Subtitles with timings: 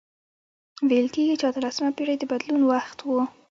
[0.89, 3.09] ویل کیږي چې اتلسمه پېړۍ د بدلون وخت و.